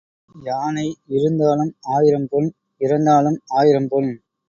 [0.35, 0.85] யானை
[1.09, 2.49] இருந்தாலும் ஆயிரம் பொன்,
[2.81, 4.11] இறந்தாலும் ஆயிரம் பொன்.